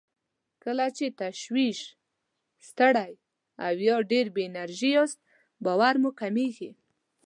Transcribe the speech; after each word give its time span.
کله 0.63 0.85
چې 0.97 1.05
تشویش، 1.21 1.79
ستړی 2.67 3.11
او 3.65 3.73
يا 3.87 3.97
ډېر 4.11 4.25
بې 4.35 4.43
انرژي 4.49 4.89
ياست 4.97 5.19
باور 5.65 5.95
مو 6.01 6.11
کمېږي. 6.21 6.71